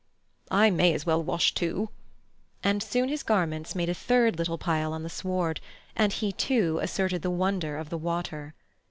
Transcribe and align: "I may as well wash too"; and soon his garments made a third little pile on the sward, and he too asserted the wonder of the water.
"I 0.49 0.71
may 0.71 0.95
as 0.95 1.05
well 1.05 1.21
wash 1.21 1.53
too"; 1.53 1.89
and 2.63 2.81
soon 2.81 3.07
his 3.07 3.21
garments 3.21 3.75
made 3.75 3.87
a 3.87 3.93
third 3.93 4.39
little 4.39 4.57
pile 4.57 4.93
on 4.93 5.03
the 5.03 5.09
sward, 5.11 5.61
and 5.95 6.11
he 6.11 6.31
too 6.31 6.79
asserted 6.81 7.21
the 7.21 7.29
wonder 7.29 7.77
of 7.77 7.91
the 7.91 7.99
water. 7.99 8.55